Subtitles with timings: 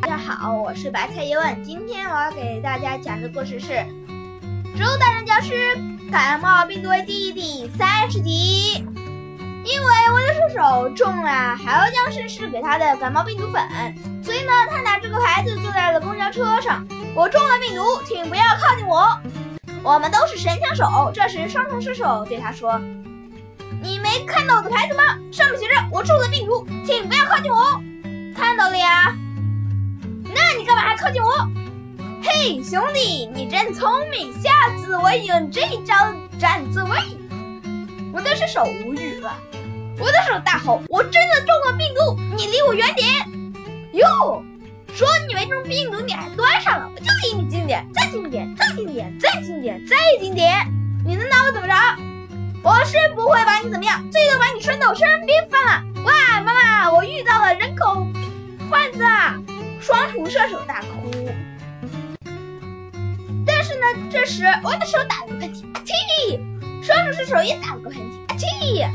[0.00, 1.62] 大家好，我是白菜叶问。
[1.62, 3.72] 今天我要给大家讲的故事是
[4.74, 5.52] 《植物大战僵尸
[6.10, 8.82] 感冒病毒危机》第三十集。
[9.62, 13.62] 因为我的射手中了海鸥僵尸是给他的感冒病毒粉，
[14.24, 16.84] 所以呢，他拿这个牌子坐在了公交车上。
[17.14, 19.06] 我中了病毒，请不要靠近我。
[19.82, 21.12] 我们都是神枪手。
[21.12, 22.80] 这时，双重射手对他说
[23.82, 25.02] ：“你没看到我的牌子吗？
[25.30, 27.80] 上面写着我中了病毒，请不要靠近我。”
[28.34, 29.14] 看到了呀。
[31.00, 31.32] 靠近我？
[32.22, 35.94] 嘿，兄弟，你真聪明，下次我用这招
[36.38, 36.90] 占自位。
[38.12, 39.34] 我的射手无语了，
[39.98, 43.08] 我的手大吼：“我真的中了病毒，你离我远点！”
[43.98, 44.42] 哟，
[44.92, 50.52] 说你没中病毒，你还端上了，我就离你近点，再近点，再近点，再近点，再近点。
[51.06, 51.74] 你能拿我怎么着？
[52.62, 55.82] 我是不会把你怎么样，最多把你拴到我身边放了。
[56.04, 58.06] 哇，妈妈，我遇到了人口！
[59.80, 61.10] 双重射手大哭，
[63.46, 66.38] 但是呢，这时我的手打了个喷嚏，阿嚏！
[66.82, 68.90] 双重射手也打了个喷嚏，阿嚏！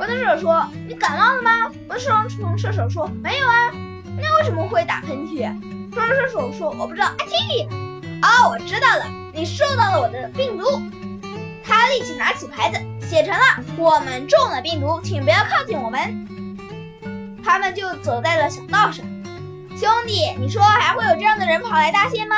[0.00, 1.50] 我的射手说：“你感冒了吗？”
[1.88, 3.72] 我的双重射手说：“没有啊。”
[4.20, 5.44] 那为什么会打喷嚏？
[5.94, 7.68] 双重射手说：“我不知道。”啊嚏！
[8.22, 10.64] 哦，我知道了，你受到了我的病毒。
[11.64, 13.40] 他立即拿起牌子，写成了
[13.78, 16.26] “我们中了病毒，请不要靠近我们。”
[17.44, 19.06] 他们就走在了小道上。
[19.78, 22.34] 兄弟，你说还会有这样的人跑来搭线吗？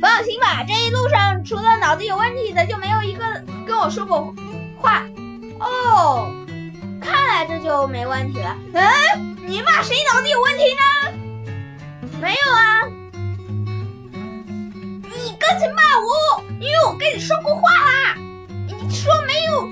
[0.00, 3.24] 放心吧，这一路上除了脑子有问题的，就没有一个
[3.66, 4.34] 跟我说过
[4.78, 5.02] 话。
[5.58, 6.30] 哦，
[7.00, 8.54] 看来这就没问题了。
[8.74, 10.82] 嗯，你骂谁脑子有问题呢？
[12.20, 12.82] 没有啊，
[15.02, 18.16] 你刚才骂我，因为我跟你说过话啦。
[18.68, 19.66] 你说没有，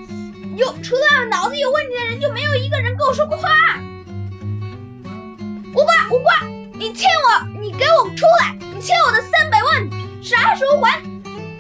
[0.57, 3.50] 有除了脑子有问题的人，就没有一个人跟我说过话。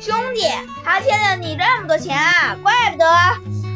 [0.00, 0.40] 兄弟，
[0.82, 3.06] 他欠了你这么多钱啊，怪不得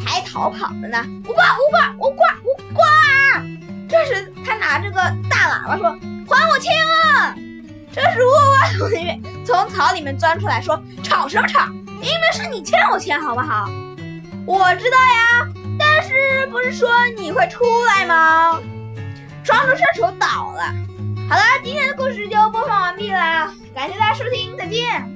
[0.06, 1.04] 还逃跑了呢！
[1.26, 3.42] 我挂，我挂，我挂，我挂！
[3.86, 4.96] 这时他拿着个
[5.28, 5.90] 大喇叭说
[6.26, 7.36] ：“还我钱啊！”
[7.92, 11.66] 这时沃瓦同学从草里面钻出来说：“吵什么吵？
[11.66, 13.68] 明明是你欠我钱，好不好？”
[14.46, 15.46] 我知道呀，
[15.78, 18.58] 但是不是说你会出来吗？
[19.42, 20.74] 双手射手倒了。
[21.28, 25.06] 好了，今天的故事就播放完毕了，感谢大家收听，再见。